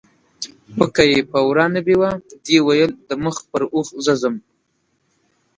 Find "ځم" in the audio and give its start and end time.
4.21-4.35